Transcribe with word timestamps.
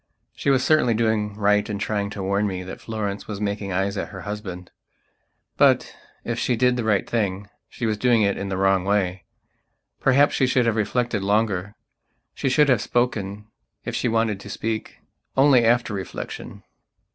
She 0.35 0.49
was 0.49 0.63
certainly 0.63 0.95
doing 0.95 1.35
right 1.35 1.69
in 1.69 1.77
trying 1.77 2.09
to 2.09 2.23
warn 2.23 2.47
me 2.47 2.63
that 2.63 2.81
Florence 2.81 3.27
was 3.27 3.39
making 3.39 3.71
eyes 3.71 3.97
at 3.97 4.07
her 4.07 4.21
husband. 4.21 4.71
But, 5.57 5.95
if 6.23 6.39
she 6.39 6.55
did 6.55 6.75
the 6.75 6.83
right 6.83 7.07
thing, 7.07 7.49
she 7.69 7.85
was 7.85 7.99
doing 7.99 8.23
it 8.23 8.35
in 8.35 8.49
the 8.49 8.57
wrong 8.57 8.83
way. 8.83 9.25
Perhaps 9.99 10.33
she 10.33 10.47
should 10.47 10.65
have 10.65 10.75
reflected 10.75 11.21
longer; 11.21 11.75
she 12.33 12.49
should 12.49 12.67
have 12.67 12.81
spoken, 12.81 13.45
if 13.85 13.95
she 13.95 14.07
wanted 14.07 14.39
to 14.39 14.49
speak, 14.49 14.97
only 15.37 15.63
after 15.63 15.93
reflection. 15.93 16.63